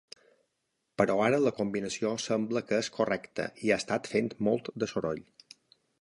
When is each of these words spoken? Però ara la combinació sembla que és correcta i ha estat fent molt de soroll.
Però 1.01 1.17
ara 1.25 1.41
la 1.43 1.51
combinació 1.57 2.13
sembla 2.25 2.65
que 2.71 2.79
és 2.85 2.91
correcta 2.97 3.45
i 3.67 3.75
ha 3.75 3.81
estat 3.85 4.13
fent 4.15 4.35
molt 4.49 4.73
de 4.85 4.91
soroll. 4.95 5.25